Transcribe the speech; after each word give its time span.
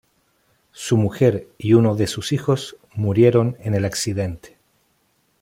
Su 0.71 0.97
mujer 0.97 1.47
y 1.59 1.73
uno 1.75 1.93
de 1.93 2.07
sus 2.07 2.31
hijos 2.31 2.75
murieron 2.95 3.55
en 3.59 3.75
el 3.75 3.85
accidente. 3.85 4.57